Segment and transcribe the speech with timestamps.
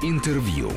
[0.00, 0.70] Интервью.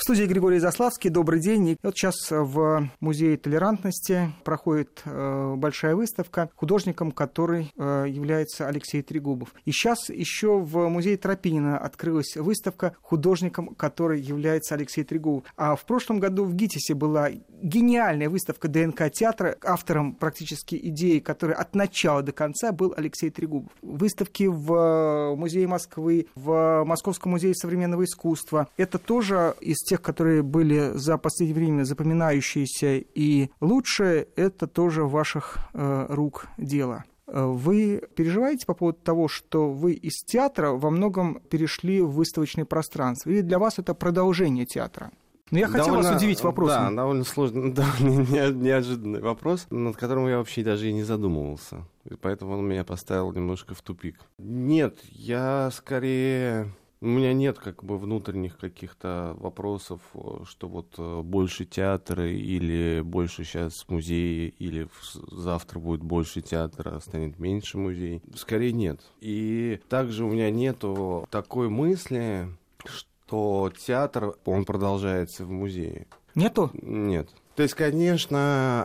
[0.00, 1.10] В студии Григорий Заславский.
[1.10, 1.68] Добрый день.
[1.68, 9.02] И вот сейчас в Музее толерантности проходит э, большая выставка художником, который э, является Алексей
[9.02, 9.50] Трегубов.
[9.66, 15.44] И сейчас еще в Музее Тропинина открылась выставка художником, который является Алексей Трегубов.
[15.58, 17.28] А в прошлом году в ГИТИСе была
[17.62, 23.70] гениальная выставка ДНК театра, автором практически идеи, которая от начала до конца был Алексей Трегубов.
[23.82, 28.68] Выставки в Музее Москвы, в Московском музее современного искусства.
[28.78, 35.58] Это тоже из тех, которые были за последнее время запоминающиеся и лучшие, это тоже ваших
[35.72, 37.04] э, рук дело.
[37.26, 42.64] Э, вы переживаете по поводу того, что вы из театра во многом перешли в выставочное
[42.64, 43.30] пространство?
[43.30, 45.10] Или для вас это продолжение театра?
[45.50, 46.94] Но я хотел довольно, вас удивить вопросом.
[46.94, 51.84] Да, довольно сложный, довольно неожиданный вопрос, над которым я вообще даже и не задумывался.
[52.04, 54.20] И поэтому он меня поставил немножко в тупик.
[54.38, 60.00] Нет, я скорее у меня нет как бы внутренних каких-то вопросов,
[60.44, 64.88] что вот э, больше театра или больше сейчас музеи, или
[65.30, 68.22] завтра будет больше театра, а станет меньше музей.
[68.34, 69.00] Скорее нет.
[69.20, 72.48] И также у меня нету такой мысли,
[72.84, 76.06] что театр, он продолжается в музее.
[76.34, 76.70] Нету?
[76.74, 77.30] Нет.
[77.56, 78.38] То есть, конечно,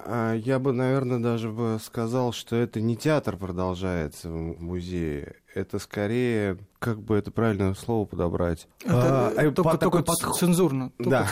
[0.05, 5.35] а, я бы, наверное, даже бы сказал, что это не театр продолжается в музее.
[5.55, 8.67] Это скорее, как бы это правильное слово подобрать.
[8.83, 10.37] Это а, только, по, только подход.
[10.37, 10.91] цензурно.
[10.97, 11.27] Только да,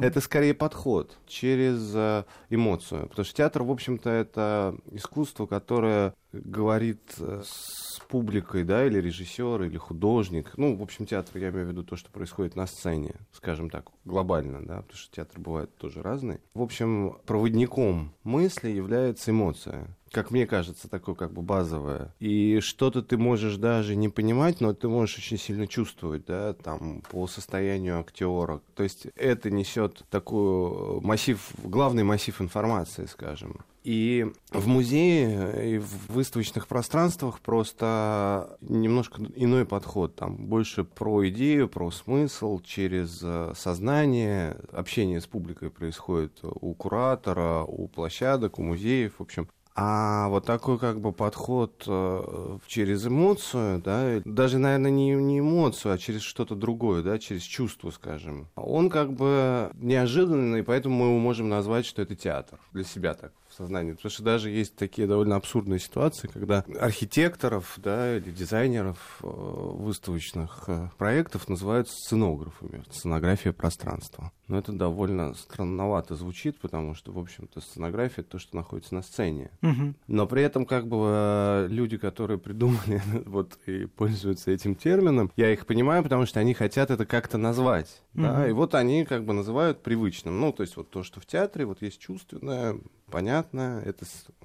[0.00, 3.08] это скорее подход через а, эмоцию.
[3.08, 9.64] Потому что театр, в общем-то, это искусство, которое говорит э, с публикой, да, или режиссер,
[9.64, 10.52] или художник.
[10.56, 13.90] Ну, в общем, театр, я имею в виду то, что происходит на сцене, скажем так,
[14.04, 16.38] глобально, да, потому что театр бывает тоже разный.
[16.54, 22.14] В общем, проводником мысли является эмоция как мне кажется, такое как бы базовое.
[22.20, 27.02] И что-то ты можешь даже не понимать, но ты можешь очень сильно чувствовать, да, там,
[27.10, 28.60] по состоянию актера.
[28.74, 33.64] То есть это несет такой массив, главный массив информации, скажем.
[33.84, 40.14] И в музее и в выставочных пространствах просто немножко иной подход.
[40.14, 44.56] Там больше про идею, про смысл, через э, сознание.
[44.70, 49.14] Общение с публикой происходит у куратора, у площадок, у музеев.
[49.18, 55.10] В общем, а вот такой как бы подход э, через эмоцию, да, даже, наверное, не,
[55.12, 60.96] не эмоцию, а через что-то другое, да, через чувство, скажем, он как бы неожиданный, поэтому
[60.96, 62.58] мы его можем назвать, что это театр.
[62.72, 63.92] Для себя так в сознании.
[63.92, 70.64] Потому что даже есть такие довольно абсурдные ситуации, когда архитекторов да, или дизайнеров э, выставочных
[70.68, 74.32] э, проектов называют сценографами, сценография пространства.
[74.48, 79.02] Но это довольно странновато звучит, потому что, в общем-то, сценография— это то, что находится на
[79.02, 79.50] сцене.
[79.62, 79.94] Угу.
[80.08, 85.52] Но при этом как бы э, люди, которые придумали вот и пользуются этим термином, я
[85.52, 88.02] их понимаю, потому что они хотят это как-то назвать.
[88.14, 88.22] Угу.
[88.22, 88.48] Да?
[88.48, 90.40] И вот они как бы называют привычным.
[90.40, 92.78] Ну, то есть вот то, что в театре вот есть чувственное,
[93.10, 94.04] понятно, это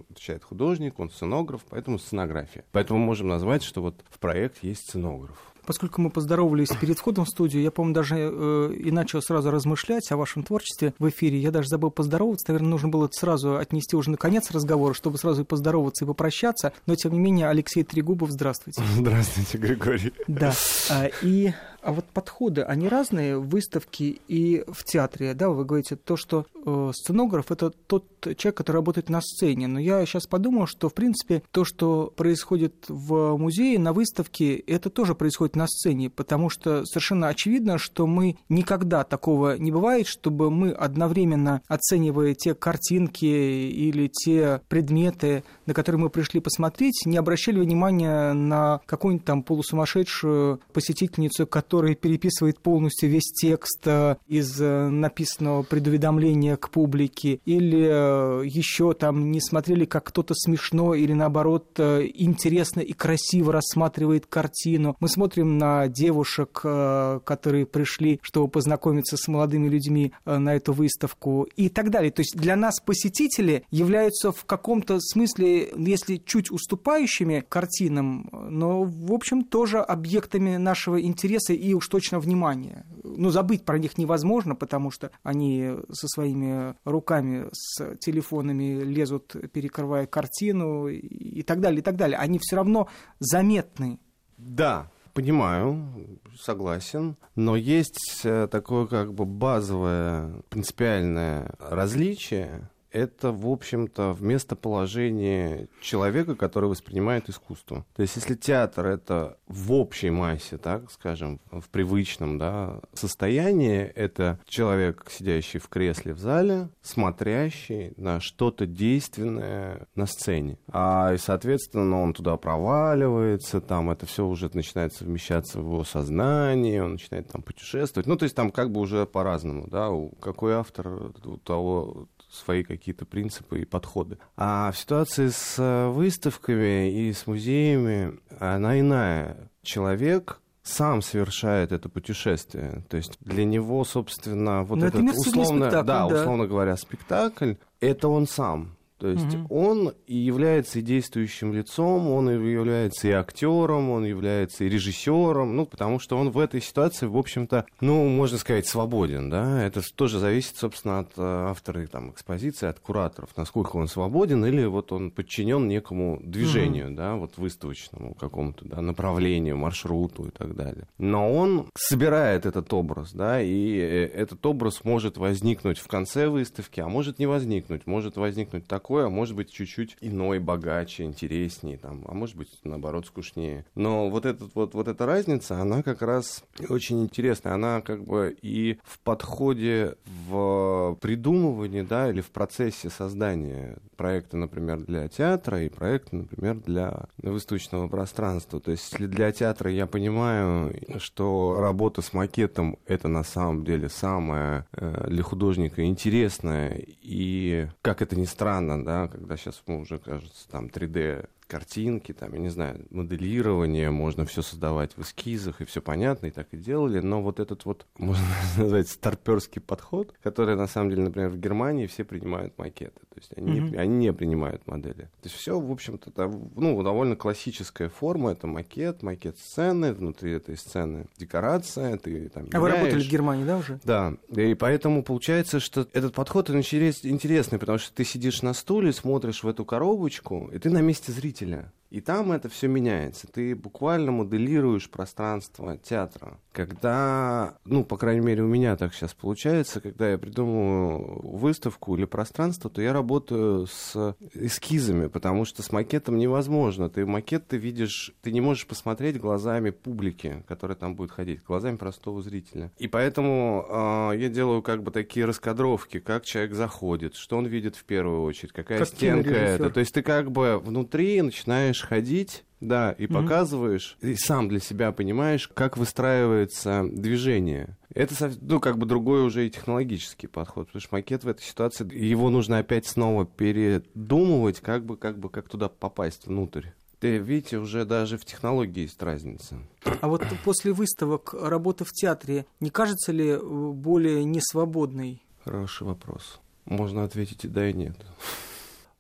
[0.10, 2.64] отвечает художник, он сценограф, поэтому сценография.
[2.72, 5.38] Поэтому можем назвать, что вот в проект есть сценограф.
[5.68, 10.10] Поскольку мы поздоровались перед входом в студию, я, по-моему, даже э, и начал сразу размышлять
[10.14, 11.40] о вашем творчестве в эфире.
[11.40, 12.46] Я даже забыл поздороваться.
[12.48, 16.72] Наверное, нужно было сразу отнести уже на конец разговора, чтобы сразу и поздороваться, и попрощаться.
[16.86, 18.82] Но, тем не менее, Алексей Трегубов, здравствуйте.
[18.96, 20.14] Здравствуйте, Григорий.
[20.28, 20.54] Да.
[20.90, 21.52] А, и
[21.88, 26.46] а вот подходы, они разные в выставке и в театре, да, вы говорите, то, что
[26.54, 28.04] э, сценограф– это тот
[28.36, 32.74] человек, который работает на сцене, но я сейчас подумал, что, в принципе, то, что происходит
[32.90, 38.36] в музее, на выставке, это тоже происходит на сцене, потому что совершенно очевидно, что мы
[38.50, 46.02] никогда такого не бывает, чтобы мы одновременно, оценивая те картинки или те предметы, на которые
[46.02, 53.08] мы пришли посмотреть, не обращали внимания на какую-нибудь там полусумасшедшую посетительницу, которая который переписывает полностью
[53.08, 59.86] весь текст э, из э, написанного предуведомления к публике, или э, еще там не смотрели,
[59.86, 64.96] как кто-то смешно или наоборот интересно и красиво рассматривает картину.
[65.00, 71.70] Мы смотрим на девушек, которые пришли, чтобы познакомиться с молодыми людьми на эту выставку и
[71.70, 72.12] так далее.
[72.12, 79.14] То есть для нас посетители являются в каком-то смысле, если чуть уступающими картинам, но, в
[79.14, 82.86] общем, тоже объектами нашего интереса и уж точно внимание.
[83.04, 90.06] Ну, забыть про них невозможно, потому что они со своими руками, с телефонами лезут, перекрывая
[90.06, 92.18] картину и так далее, и так далее.
[92.18, 92.88] Они все равно
[93.20, 94.00] заметны.
[94.38, 104.14] Да, Понимаю, согласен, но есть э, такое как бы базовое принципиальное различие это, в общем-то,
[104.14, 107.86] в местоположение человека, который воспринимает искусство.
[107.96, 114.40] То есть, если театр— это в общей массе, так скажем, в привычном да, состоянии, это
[114.46, 120.58] человек, сидящий в кресле в зале, смотрящий на что-то действенное на сцене.
[120.68, 126.80] А, и, соответственно, он туда проваливается, там это все уже начинает совмещаться в его сознании,
[126.80, 128.08] он начинает там путешествовать.
[128.08, 129.90] Ну, то есть там как бы уже по-разному, да,
[130.22, 134.18] какой автор у того свои какие-то принципы и подходы.
[134.36, 139.50] А в ситуации с э, выставками и с музеями она иная.
[139.62, 142.84] Человек сам совершает это путешествие.
[142.90, 147.54] То есть для него, собственно, вот Но этот это условно, да, да, условно говоря, спектакль,
[147.80, 148.77] это он сам.
[148.98, 149.56] То есть угу.
[149.56, 155.56] он и является и действующим лицом, он и является и актером, он является и режиссером,
[155.56, 159.82] ну, потому что он в этой ситуации, в общем-то, ну, можно сказать, свободен, да, это
[159.96, 164.92] тоже зависит, собственно, от э, автора там, экспозиции, от кураторов, насколько он свободен, или вот
[164.92, 166.96] он подчинен некому движению, угу.
[166.96, 170.88] да, вот выставочному какому-то, да, направлению, маршруту и так далее.
[170.98, 176.80] Но он собирает этот образ, да, и э, этот образ может возникнуть в конце выставки,
[176.80, 181.78] а может не возникнуть, может возникнуть так такое, а может быть чуть-чуть иной, богаче, интереснее,
[181.78, 183.66] там, а может быть, наоборот, скучнее.
[183.76, 187.56] Но вот, этот, вот, вот эта разница, она как раз очень интересная.
[187.56, 189.96] Она как бы и в подходе,
[190.30, 197.08] в придумывании, да, или в процессе создания проекта, например, для театра и проекта, например, для
[197.18, 198.62] выставочного пространства.
[198.62, 203.90] То есть, если для театра я понимаю, что работа с макетом это на самом деле
[203.90, 209.98] самое э, для художника интересное, и, как это ни странно, да, когда сейчас мы уже,
[209.98, 215.66] кажется, там 3D картинки, там, я не знаю, моделирование, можно все создавать в эскизах, и
[215.66, 218.26] все понятно, и так и делали, но вот этот вот, можно
[218.58, 223.32] назвать, старперский подход, который, на самом деле, например, в Германии все принимают макеты, то есть
[223.36, 223.78] они, mm-hmm.
[223.78, 225.04] они не принимают модели.
[225.22, 226.12] То есть все, в общем-то,
[226.56, 232.60] ну, довольно классическая форма, это макет, макет сцены, внутри этой сцены декорация, ты там А
[232.60, 233.80] вы работали в Германии, да, уже?
[233.84, 238.92] Да, и поэтому получается, что этот подход, он интересный, потому что ты сидишь на стуле,
[238.92, 241.72] смотришь в эту коробочку, и ты на месте зрителя зрителя.
[241.90, 243.28] И там это все меняется.
[243.28, 246.38] Ты буквально моделируешь пространство театра.
[246.52, 252.06] Когда, ну, по крайней мере, у меня так сейчас получается, когда я придумываю выставку или
[252.06, 256.90] пространство, то я работаю с эскизами, потому что с макетом невозможно.
[256.90, 261.78] Ты макет ты видишь, ты не можешь посмотреть глазами публики, которая там будет ходить, глазами
[261.78, 262.72] простого зрителя.
[262.78, 263.66] И поэтому
[264.14, 268.24] э, я делаю как бы такие раскадровки, как человек заходит, что он видит в первую
[268.24, 269.70] очередь, какая как стенка это.
[269.70, 273.14] То есть ты как бы внутри начинаешь ходить да, и mm-hmm.
[273.14, 277.78] показываешь, и сам для себя понимаешь, как выстраивается движение.
[277.94, 281.88] Это, ну, как бы другой уже и технологический подход, потому что макет в этой ситуации,
[281.96, 286.68] его нужно опять снова передумывать, как бы, как бы, как туда попасть внутрь.
[287.00, 289.60] Ты видите, уже даже в технологии есть разница.
[290.02, 295.22] А вот после выставок работы в театре не кажется ли э, более несвободной?
[295.44, 296.40] Хороший вопрос.
[296.66, 297.96] Можно ответить и да, и нет.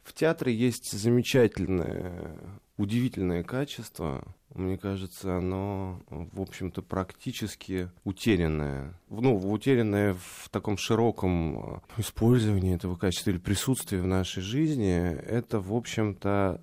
[0.03, 2.37] В театре есть замечательное
[2.77, 4.23] удивительное качество.
[4.53, 8.97] Мне кажется, оно, в общем-то, практически утерянное.
[9.09, 14.95] Ну, утерянное в таком широком э, использовании этого качества или присутствии в нашей жизни.
[14.95, 16.61] Это, в общем-то,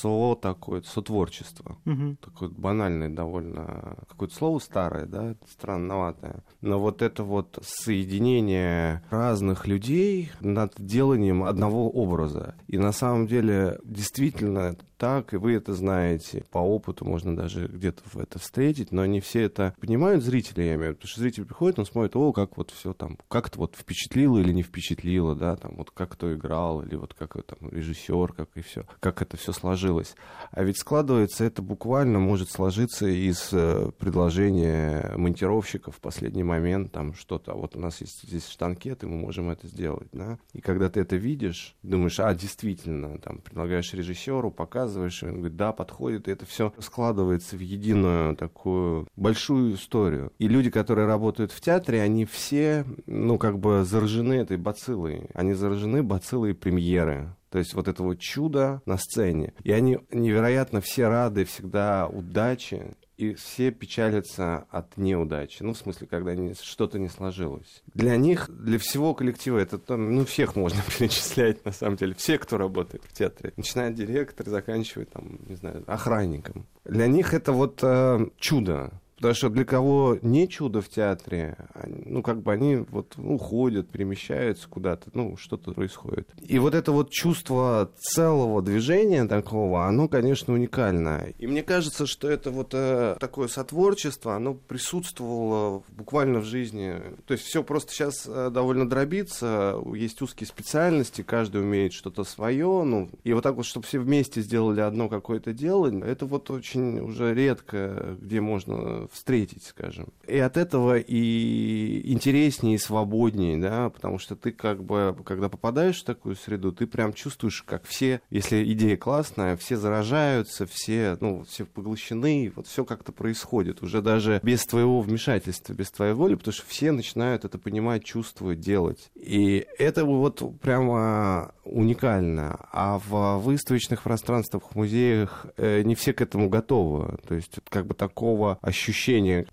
[0.00, 1.76] со такое, сотворчество.
[1.84, 2.16] Угу.
[2.22, 6.42] Такое банальное довольно, какое-то слово старое, да, странноватое.
[6.62, 12.54] Но вот это вот соединение разных людей над деланием одного образа.
[12.66, 16.44] И на самом деле действительно так, и вы это знаете.
[16.50, 20.78] По опыту можно даже где-то это встретить, но не все это понимают, зрители, я имею
[20.78, 20.94] в виду.
[20.96, 24.38] Потому что зритель приходит, он смотрит, о, как вот все там, как это вот впечатлило
[24.38, 28.50] или не впечатлило, да, там вот как кто играл, или вот как там режиссер, как
[28.56, 30.16] и все, как это все сложилось.
[30.50, 37.14] А ведь складывается это буквально может сложиться из э, предложения монтировщика в последний момент, там
[37.14, 40.38] что-то, а вот у нас есть здесь штанкет, и мы можем это сделать, да.
[40.52, 45.56] И когда ты это видишь, думаешь, а, действительно, там, предлагаешь режиссеру, показываешь, рассказываешь, он говорит,
[45.56, 50.32] да, подходит, и это все складывается в единую такую большую историю.
[50.38, 55.28] И люди, которые работают в театре, они все, ну, как бы заражены этой бациллой.
[55.34, 57.34] Они заражены бациллой премьеры.
[57.50, 59.54] То есть вот это вот чудо на сцене.
[59.64, 65.62] И они невероятно все рады всегда удачи и все печалятся от неудачи.
[65.62, 67.82] Ну, в смысле, когда что-то не сложилось.
[67.92, 72.14] Для них, для всего коллектива, это там, ну, всех можно перечислять, на самом деле.
[72.14, 73.52] Все, кто работает в театре.
[73.58, 76.66] Начиная директор, заканчивая, там, не знаю, охранником.
[76.84, 78.90] Для них это вот э, чудо.
[79.20, 84.66] Потому что для кого не чудо в театре, ну, как бы они вот уходят, перемещаются
[84.66, 86.26] куда-то, ну, что-то происходит.
[86.40, 91.26] И вот это вот чувство целого движения такого, оно, конечно, уникально.
[91.36, 96.94] И мне кажется, что это вот э, такое сотворчество, оно присутствовало буквально в жизни.
[97.26, 102.84] То есть все просто сейчас э, довольно дробится, есть узкие специальности, каждый умеет что-то свое,
[102.84, 107.00] ну, и вот так вот, чтобы все вместе сделали одно какое-то дело, это вот очень
[107.00, 110.08] уже редко, где можно встретить, скажем.
[110.26, 116.00] И от этого и интереснее, и свободнее, да, потому что ты как бы, когда попадаешь
[116.00, 121.44] в такую среду, ты прям чувствуешь, как все, если идея классная, все заражаются, все, ну,
[121.44, 126.52] все поглощены, вот все как-то происходит, уже даже без твоего вмешательства, без твоей воли, потому
[126.52, 129.10] что все начинают это понимать, чувствовать, делать.
[129.14, 132.66] И это вот прямо уникально.
[132.72, 137.18] А в выставочных пространствах, в музеях э, не все к этому готовы.
[137.26, 138.99] То есть как бы такого ощущения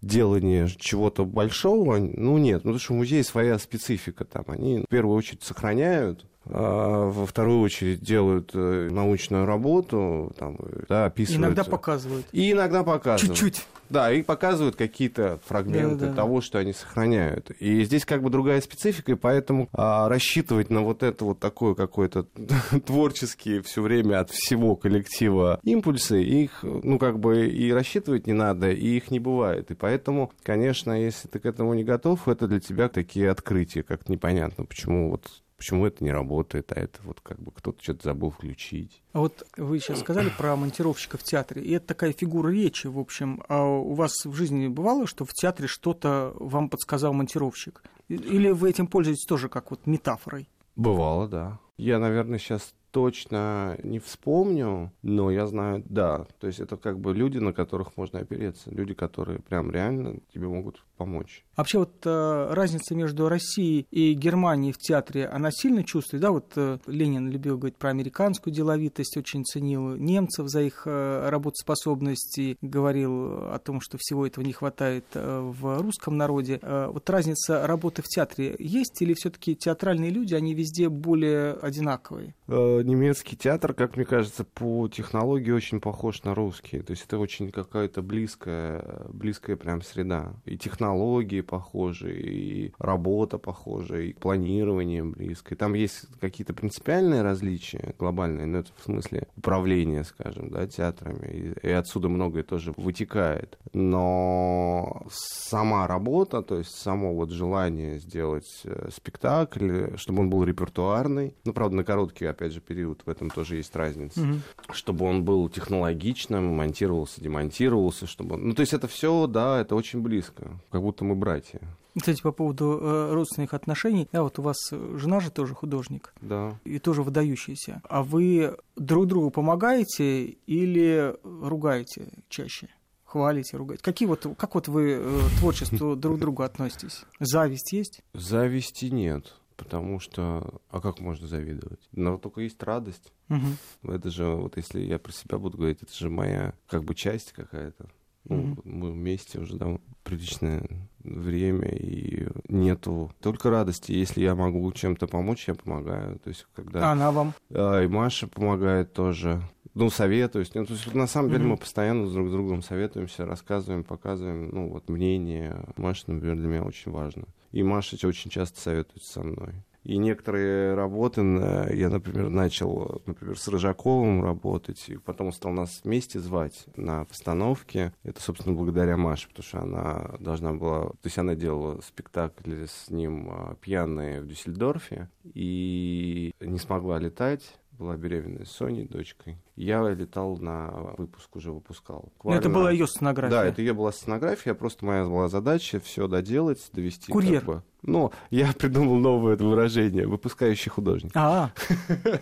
[0.01, 2.63] делания чего-то большого, ну нет.
[2.63, 4.45] Ну, потому что в своя специфика там.
[4.47, 11.45] Они в первую очередь сохраняют во вторую очередь делают э, научную работу, там, да, описывают.
[11.45, 12.25] Иногда показывают.
[12.31, 13.37] И иногда показывают.
[13.37, 13.65] Чуть-чуть.
[13.89, 17.51] Да, и показывают какие-то фрагменты да, да, того, что они сохраняют.
[17.51, 21.73] И здесь как бы другая специфика, и поэтому а, рассчитывать на вот это вот такое
[21.73, 22.23] какое-то
[22.85, 28.71] творческие все время от всего коллектива импульсы, их, ну, как бы и рассчитывать не надо,
[28.71, 29.71] и их не бывает.
[29.71, 34.09] И поэтому, конечно, если ты к этому не готов, это для тебя такие открытия, как
[34.09, 38.29] непонятно, почему вот Почему это не работает, а это вот как бы кто-то что-то забыл
[38.29, 39.01] включить.
[39.13, 42.99] А вот вы сейчас сказали про монтировщика в театре, и это такая фигура речи, в
[42.99, 43.43] общем.
[43.49, 47.81] А у вас в жизни бывало, что в театре что-то вам подсказал монтировщик?
[48.07, 50.47] Или вы этим пользуетесь тоже как вот метафорой?
[50.75, 51.59] Бывало, да.
[51.77, 56.25] Я, наверное, сейчас точно не вспомню, но я знаю, да.
[56.39, 58.71] То есть это как бы люди, на которых можно опереться.
[58.71, 61.45] Люди, которые прям реально тебе могут помочь.
[61.55, 66.31] Вообще вот э, разница между Россией и Германией в театре, она сильно чувствует, да?
[66.31, 72.37] Вот э, Ленин любил говорить про американскую деловитость, очень ценил немцев за их э, работоспособность
[72.37, 76.59] и говорил о том, что всего этого не хватает э, в русском народе.
[76.61, 82.35] Э, вот разница работы в театре есть или все-таки театральные люди, они везде более одинаковые?
[82.47, 86.79] Э, немецкий театр, как мне кажется, по технологии очень похож на русский.
[86.79, 90.33] То есть это очень какая-то близкая, близкая прям среда.
[90.45, 95.55] И технологии похожи, и работа похожа, и планирование близкое.
[95.55, 101.55] Там есть какие-то принципиальные различия глобальные, но это в смысле управления, скажем, да, театрами.
[101.61, 103.57] И, и отсюда многое тоже вытекает.
[103.73, 111.35] Но сама работа, то есть само вот желание сделать э, спектакль, чтобы он был репертуарный,
[111.45, 114.21] ну, правда, на короткий, опять же, период в этом тоже есть разница.
[114.21, 114.73] Угу.
[114.73, 118.37] Чтобы он был технологичным, монтировался, демонтировался, чтобы...
[118.37, 121.59] Ну, то есть это все, да, это очень близко, как будто мы братья.
[121.97, 126.13] Кстати, по поводу э, родственных отношений, да, вот у вас жена же тоже художник.
[126.21, 126.59] Да.
[126.63, 127.81] И тоже выдающаяся.
[127.89, 132.69] А вы друг другу помогаете или ругаете чаще?
[133.07, 133.83] хвалите, ругаете.
[133.83, 137.05] Какие вот, как вот вы э, творчеству друг к другу относитесь?
[137.19, 138.01] Зависть есть?
[138.13, 141.89] Зависти нет потому что, а как можно завидовать?
[141.91, 143.11] Но только есть радость.
[143.29, 143.91] Угу.
[143.93, 147.33] Это же, вот если я про себя буду говорить, это же моя как бы часть
[147.33, 147.89] какая-то.
[148.29, 148.61] Ну, угу.
[148.63, 150.67] Мы вместе уже да, приличное
[150.99, 153.91] время, и нету только радости.
[153.91, 156.19] Если я могу чем-то помочь, я помогаю.
[156.19, 156.89] То есть, когда...
[156.89, 157.33] А она вам?
[157.51, 159.41] А, и Маша помогает тоже.
[159.77, 160.53] Ну, советуюсь.
[160.55, 161.47] Ну, то есть, на самом деле, mm-hmm.
[161.47, 165.65] мы постоянно друг с другом советуемся, рассказываем, показываем, ну, вот, мнение.
[165.77, 167.25] Маша, например, для меня очень важно.
[167.51, 169.53] И Маша очень часто советуется со мной.
[169.83, 176.19] И некоторые работы я, например, начал, например, с Рыжаковым работать, и потом стал нас вместе
[176.19, 177.93] звать на постановке.
[178.03, 180.87] Это, собственно, благодаря Маше, потому что она должна была...
[180.89, 187.43] То есть она делала спектакль с ним а, «Пьяные» в Дюссельдорфе, и не смогла летать,
[187.77, 189.37] была беременная с Соней, дочкой.
[189.55, 192.09] Я летал на выпуск, уже выпускал.
[192.15, 192.39] Буквально...
[192.39, 193.37] Это была ее сценография?
[193.37, 197.11] Да, это ее была сценография, просто моя была задача все доделать, довести.
[197.11, 197.39] Курьер?
[197.41, 197.63] Как бы...
[197.83, 201.11] Ну, я придумал новое это выражение, выпускающий художник.
[201.15, 201.51] А,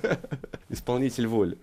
[0.69, 1.57] Исполнитель воли.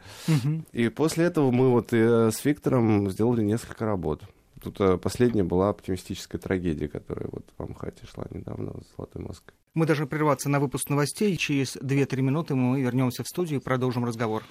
[0.73, 4.23] И после этого мы вот э, с Виктором сделали несколько работ.
[4.63, 9.57] Тут э, последняя была оптимистическая трагедия, которая вот в Амхате шла недавно с Золотой Москвой.
[9.75, 11.37] Мы должны прерваться на выпуск новостей.
[11.37, 14.45] Через 2-3 минуты мы вернемся в студию и продолжим разговор.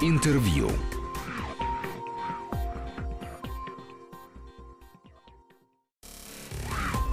[0.00, 0.70] Интервью.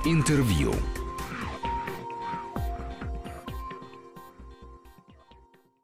[0.05, 0.71] Интервью.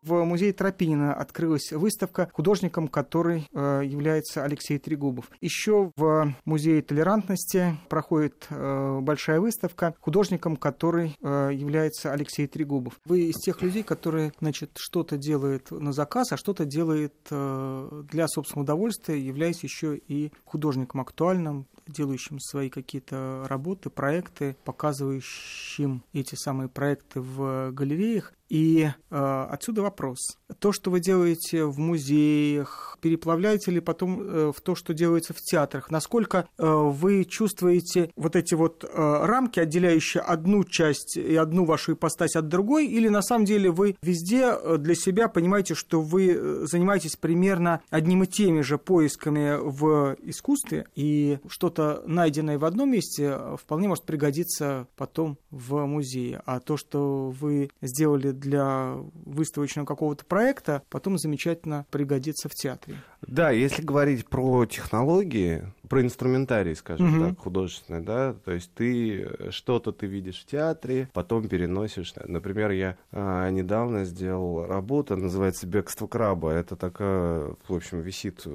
[0.04, 5.30] В музее Тропинина открылась выставка художником, который э, является Алексей Трегубов.
[5.42, 13.00] Еще в музее толерантности проходит э, большая выставка художником, который э, является Алексей Трегубов.
[13.06, 18.64] Вы из тех людей, которые, значит, что-то делают на заказ, а что-то делает для собственного
[18.64, 27.22] удовольствия, являясь еще и художником актуальным, делающим свои какие-то работы, проекты, показывающим эти самые проекты
[27.22, 28.34] в галереях.
[28.52, 30.38] И э, отсюда вопрос.
[30.60, 35.38] То, что вы делаете в музеях, переплавляете ли потом э, в то, что делается в
[35.38, 35.90] театрах?
[35.90, 41.94] Насколько э, вы чувствуете вот эти вот э, рамки, отделяющие одну часть и одну вашу
[41.94, 42.88] ипостась от другой?
[42.88, 47.80] Или на самом деле вы везде э, для себя понимаете, что вы э, занимаетесь примерно
[47.90, 51.40] одним и теми же поисками в искусстве, и
[51.72, 56.42] что-то найденное в одном месте э, вполне может пригодиться потом в музее.
[56.46, 62.98] А то, что вы сделали для выставочного какого-то проекта, потом замечательно пригодится в театре.
[63.22, 67.30] Да, если говорить про технологии, про инструментарий, скажем Мгм.
[67.30, 72.14] так, художественный, да, то есть ты э, что-то ты видишь в театре, потом переносишь.
[72.26, 76.52] Например, я а, недавно сделал работу, называется «Бегство краба».
[76.52, 78.46] Это такая, в общем, висит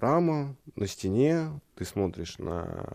[0.00, 2.86] рама на стене, ты смотришь на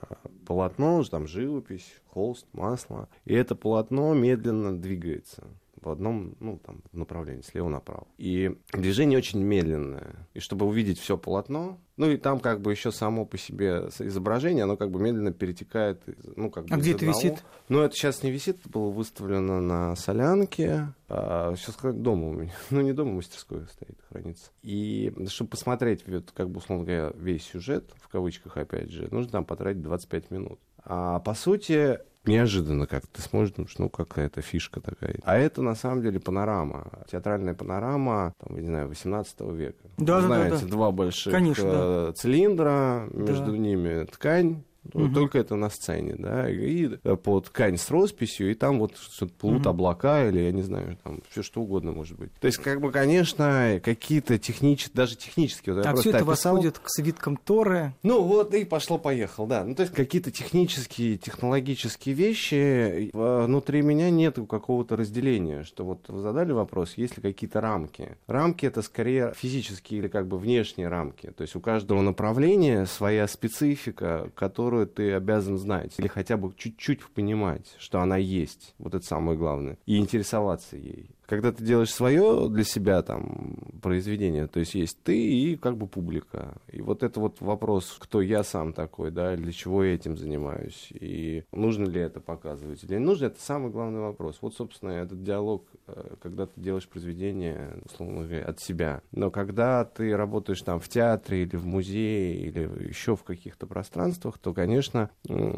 [0.45, 5.47] полотно, там живопись, холст, масло, и это полотно медленно двигается
[5.85, 8.07] в одном, ну, там, направлении, слева направо.
[8.17, 10.27] И движение очень медленное.
[10.33, 14.63] И чтобы увидеть все полотно, ну, и там как бы еще само по себе изображение,
[14.65, 16.01] оно как бы медленно перетекает,
[16.35, 17.19] ну, как бы А где это одного.
[17.19, 17.43] висит?
[17.69, 20.89] Ну, это сейчас не висит, это было выставлено на Солянке.
[21.07, 22.53] сейчас сказать, дома у меня.
[22.69, 24.51] Ну, не дома, мастерской стоит, хранится.
[24.61, 29.31] И чтобы посмотреть, вот, как бы, условно говоря, весь сюжет, в кавычках, опять же, нужно
[29.31, 30.59] там потратить 25 минут.
[30.83, 35.19] А по сути, неожиданно как ты смотришь, думаешь, ну какая-то фишка такая.
[35.23, 39.77] А это на самом деле панорама, театральная панорама, там, я не знаю, 18 века.
[39.97, 40.71] Да, Вы да, да, знаете, да.
[40.71, 43.57] два больших Конечно, э, цилиндра, между Да.
[43.57, 44.63] ними ткань,
[44.93, 45.13] Мгм.
[45.13, 48.93] Только это на сцене, да, и э, под ткань с росписью, и там вот
[49.39, 49.69] плывут Мгм.
[49.69, 52.31] облака, или я не знаю, там все что угодно может быть.
[52.39, 56.53] То есть, как бы, конечно, какие-то технические, даже технические, вот А все это описал.
[56.55, 57.93] восходит к свиткам Торы.
[58.03, 59.63] Ну вот и пошло-поехал, да.
[59.63, 66.09] Ну то есть какие-то технические, технологические вещи, э, внутри меня нет какого-то разделения, что вот
[66.09, 68.17] вы задали вопрос, есть ли какие-то рамки.
[68.27, 71.31] Рамки это скорее физические или как бы внешние рамки.
[71.31, 77.05] То есть у каждого направления своя специфика, которую ты обязан знать или хотя бы чуть-чуть
[77.13, 78.75] понимать, что она есть.
[78.77, 79.77] Вот это самое главное.
[79.85, 85.17] И интересоваться ей когда ты делаешь свое для себя там произведение, то есть есть ты
[85.17, 86.55] и как бы публика.
[86.71, 90.89] И вот это вот вопрос, кто я сам такой, да, для чего я этим занимаюсь,
[90.91, 94.37] и нужно ли это показывать или не нужно, это самый главный вопрос.
[94.41, 99.01] Вот, собственно, этот диалог, э, когда ты делаешь произведение, условно говоря, от себя.
[99.11, 104.37] Но когда ты работаешь там в театре или в музее или еще в каких-то пространствах,
[104.37, 105.09] то, конечно,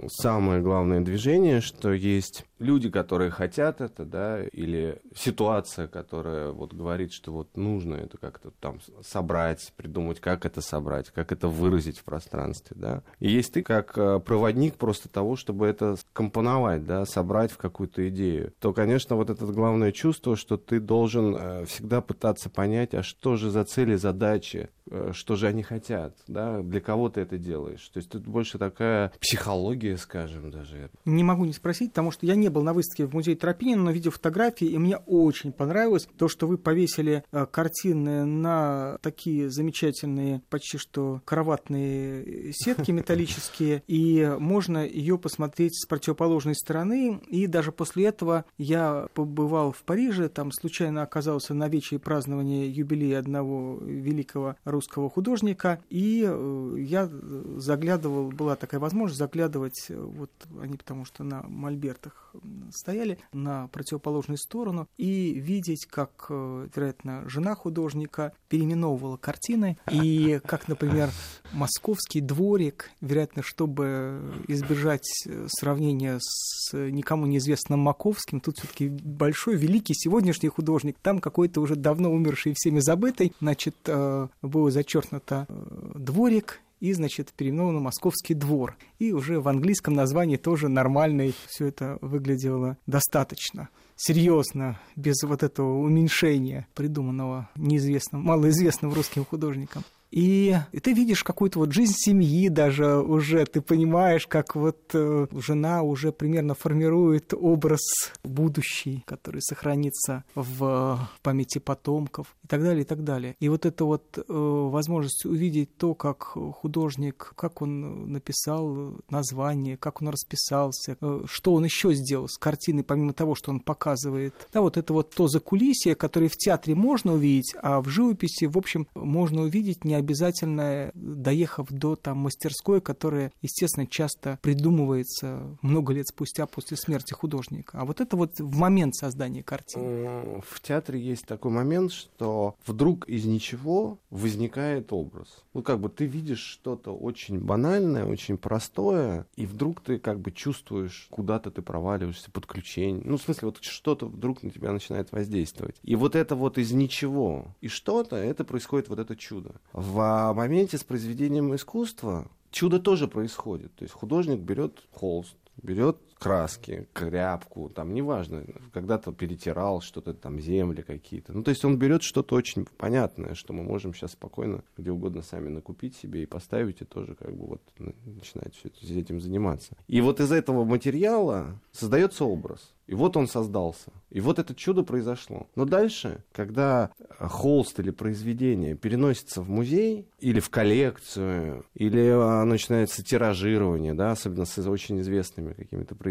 [0.08, 7.12] самое главное движение, что есть люди, которые хотят это, да, или ситуация, которая вот говорит,
[7.12, 12.04] что вот нужно это как-то там собрать, придумать, как это собрать, как это выразить в
[12.04, 13.04] пространстве, да.
[13.20, 18.08] И есть ты как э, проводник просто того, чтобы это компоновать, да, собрать в какую-то
[18.10, 18.54] идею.
[18.60, 23.36] То, конечно, вот это главное чувство, что ты должен э, всегда пытаться понять, а что
[23.36, 24.70] же за цели, задачи,
[25.14, 27.88] что же они хотят, да, для кого ты это делаешь.
[27.90, 30.90] То есть тут больше такая психология, скажем, даже.
[31.06, 33.92] Не могу не спросить, потому что я не был на выставке в музее Тропинина, но
[33.92, 40.42] видел фотографии, и мне очень понравилось то, что вы повесили э, картины на такие замечательные,
[40.50, 47.20] почти что кроватные сетки металлические, и можно ее посмотреть с противоположной стороны.
[47.28, 53.20] И даже после этого я побывал в Париже, там случайно оказался на вечере празднования юбилея
[53.20, 54.77] одного великого русского
[55.10, 57.10] художника, и э, я
[57.58, 62.27] заглядывал, была такая возможность заглядывать, э, вот они потому что на мольбертах
[62.72, 70.68] стояли, на противоположную сторону, и видеть, как, э, вероятно, жена художника переименовывала картины, и как,
[70.68, 71.10] например,
[71.52, 79.94] московский дворик, вероятно, чтобы избежать э, сравнения с никому неизвестным Маковским, тут все-таки большой, великий
[79.94, 85.48] сегодняшний художник, там какой-то уже давно умерший и всеми забытый, значит, э, было зачеркнуто
[85.96, 88.78] дворик, и, значит, переименовано «Московский двор».
[89.00, 95.80] И уже в английском названии тоже нормальный все это выглядело достаточно серьезно, без вот этого
[95.80, 99.84] уменьшения, придуманного неизвестным, малоизвестным русским художником.
[100.12, 105.82] И, ты видишь какую-то вот жизнь семьи даже уже, ты понимаешь, как вот э, жена
[105.82, 107.82] уже примерно формирует образ
[108.24, 113.36] будущий, который сохранится в памяти потомков и так далее, и так далее.
[113.40, 120.02] И вот эта вот э, возможность увидеть то, как художник, как он написал название, как
[120.02, 124.34] он расписался, э, что он еще сделал с картиной, помимо того, что он показывает.
[124.54, 128.58] Да, вот это вот то закулисье, которое в театре можно увидеть, а в живописи, в
[128.58, 136.08] общем, можно увидеть не обязательно доехав до там мастерской, которая, естественно, часто придумывается много лет
[136.08, 137.80] спустя после смерти художника.
[137.80, 140.42] А вот это вот в момент создания картины.
[140.46, 145.44] В театре есть такой момент, что вдруг из ничего возникает образ.
[145.54, 150.32] Ну, как бы ты видишь что-то очень банальное, очень простое, и вдруг ты как бы
[150.32, 153.02] чувствуешь, куда-то ты проваливаешься, подключение.
[153.04, 155.76] Ну, в смысле, вот что-то вдруг на тебя начинает воздействовать.
[155.84, 159.56] И вот это вот из ничего и что-то, это происходит вот это чудо.
[159.96, 163.74] Моменте с произведением искусства чудо тоже происходит.
[163.76, 170.82] То есть художник берет холст, берет краски, кряпку, там, неважно, когда-то перетирал что-то там, земли
[170.82, 171.34] какие-то.
[171.34, 175.22] Ну, то есть он берет что-то очень понятное, что мы можем сейчас спокойно где угодно
[175.22, 177.62] сами накупить себе и поставить, и тоже как бы вот
[178.06, 179.76] начинать все этим заниматься.
[179.88, 182.74] И вот из этого материала создается образ.
[182.88, 183.92] И вот он создался.
[184.10, 185.48] И вот это чудо произошло.
[185.56, 193.04] Но дальше, когда холст или произведение переносится в музей или в коллекцию, или а, начинается
[193.04, 196.07] тиражирование, да, особенно с очень известными какими-то произведениями,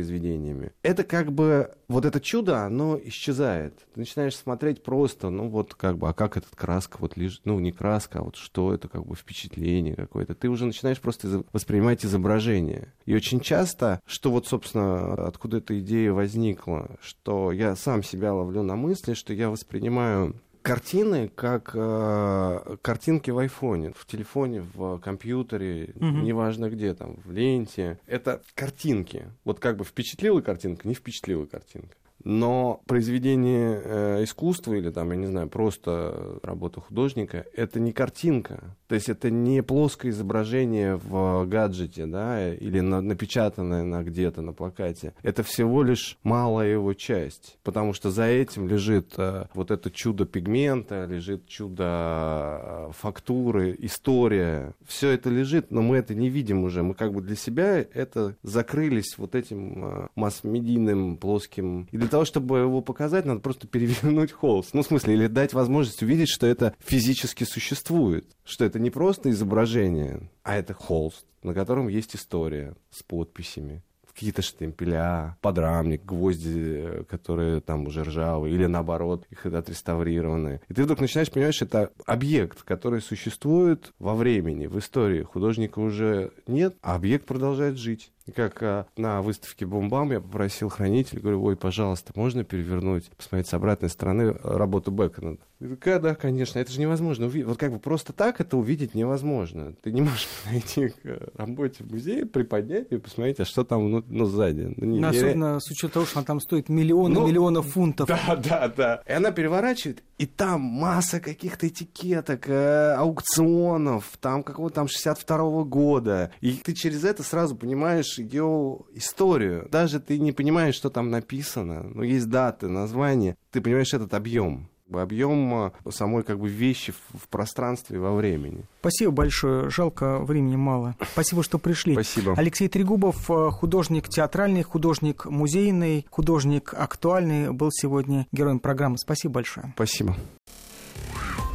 [0.83, 3.79] это как бы, вот это чудо, оно исчезает.
[3.95, 7.59] Ты начинаешь смотреть просто, ну вот как бы, а как этот краска вот лежит, ну
[7.59, 10.35] не краска, а вот что это как бы впечатление какое-то.
[10.35, 12.93] Ты уже начинаешь просто воспринимать изображение.
[13.05, 18.63] И очень часто, что вот, собственно, откуда эта идея возникла, что я сам себя ловлю
[18.63, 20.35] на мысли, что я воспринимаю
[20.67, 26.07] картины как э, картинки в айфоне, в телефоне, в компьютере, угу.
[26.07, 28.01] неважно где там, в ленте.
[28.07, 29.31] Это картинки.
[29.45, 31.95] Вот как бы впечатлила картинка, не впечатлила картинка.
[32.29, 38.75] Но произведение э, искусства или там, я не знаю, просто работа художника, это не картинка.
[38.89, 44.53] То есть это не плоское изображение в гаджете, да, или на, напечатанное на где-то на
[44.53, 45.15] плакате.
[45.23, 50.25] Это всего лишь малая его часть, потому что за этим лежит э, вот это чудо
[50.25, 54.75] пигмента, лежит чудо э, фактуры, история.
[54.85, 56.83] Все это лежит, но мы это не видим уже.
[56.83, 61.87] Мы как бы для себя это закрылись вот этим э, масс-медийным плоским.
[61.93, 64.73] И для того, чтобы его показать, надо просто перевернуть холст.
[64.73, 68.27] Ну, в смысле, или дать возможность увидеть, что это физически существует.
[68.43, 73.83] Что это не просто изображение, а это холст, на котором есть история с подписями
[74.15, 80.63] какие-то штемпеля, подрамник, гвозди, которые там уже ржавые, или наоборот, их отреставрированы.
[80.71, 85.23] И ты вдруг начинаешь понимать, что это объект, который существует во времени, в истории.
[85.23, 88.11] Художника уже нет, а объект продолжает жить.
[88.35, 93.55] Как а, на выставке Бомбам я попросил хранителя, говорю, ой, пожалуйста, можно перевернуть, посмотреть с
[93.55, 95.37] обратной стороны работу Бекона?
[95.59, 97.29] Я да, конечно, это же невозможно.
[97.29, 99.75] Вот как бы просто так это увидеть невозможно.
[99.83, 104.05] Ты не можешь найти к работе в музее, приподнять и посмотреть, а что там ну,
[104.07, 104.75] ну, сзади.
[104.77, 105.61] Ну, не, Особенно не...
[105.61, 108.07] с учетом того, что она там стоит миллионы ну, миллионов фунтов.
[108.09, 109.03] Да, да, да.
[109.07, 116.33] И она переворачивает, и там масса каких-то этикеток, э, аукционов, там какого-то там 62-го года.
[116.43, 119.69] И ты через это сразу понимаешь, знаешь ее историю.
[119.71, 123.37] Даже ты не понимаешь, что там написано, но есть даты, названия.
[123.51, 128.63] Ты понимаешь этот объем объем а, самой как бы вещи в, пространстве и во времени.
[128.79, 129.69] Спасибо большое.
[129.69, 130.95] Жалко, времени мало.
[131.11, 131.95] Спасибо, что пришли.
[131.95, 132.35] Спасибо.
[132.37, 138.97] Алексей Трегубов, а, художник театральный, художник музейный, художник актуальный, был сегодня героем программы.
[138.97, 139.73] Спасибо большое.
[139.75, 140.17] Спасибо.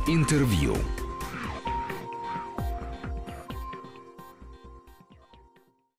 [0.09, 0.75] Интервью.